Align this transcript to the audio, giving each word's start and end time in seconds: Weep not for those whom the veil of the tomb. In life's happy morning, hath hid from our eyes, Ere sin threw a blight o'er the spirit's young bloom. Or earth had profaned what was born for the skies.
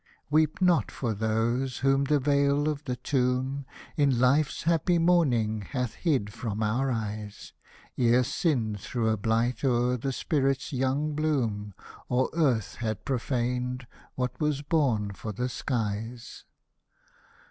Weep 0.31 0.59
not 0.63 0.89
for 0.89 1.13
those 1.13 1.77
whom 1.85 2.05
the 2.05 2.19
veil 2.19 2.67
of 2.67 2.85
the 2.85 2.95
tomb. 2.95 3.67
In 3.95 4.17
life's 4.19 4.63
happy 4.63 4.97
morning, 4.97 5.61
hath 5.61 5.93
hid 5.93 6.33
from 6.33 6.63
our 6.63 6.91
eyes, 6.91 7.53
Ere 7.99 8.23
sin 8.23 8.75
threw 8.79 9.09
a 9.09 9.15
blight 9.15 9.63
o'er 9.63 9.97
the 9.97 10.11
spirit's 10.11 10.73
young 10.73 11.13
bloom. 11.13 11.75
Or 12.09 12.31
earth 12.33 12.77
had 12.77 13.05
profaned 13.05 13.85
what 14.15 14.41
was 14.41 14.63
born 14.63 15.13
for 15.13 15.31
the 15.31 15.47
skies. 15.49 16.45